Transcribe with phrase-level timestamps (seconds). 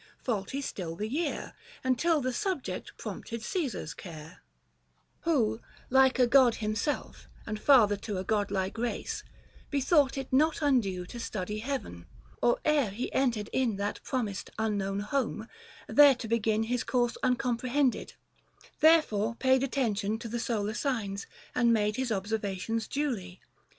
[0.23, 1.53] Faulty still the year,
[1.83, 4.41] Until the subject prompted Caesar's care;
[5.25, 9.23] Who, tho' a god himself and father to 1(55 A godlike race,
[9.69, 12.07] bethought it not undue To study heaven,
[12.41, 15.47] or ere he entered in That promised unknown home,
[15.87, 18.15] there to begin His course uncomprehended:
[18.79, 23.39] therefore paid Attention to the solar signs, and made 170 His observations duly.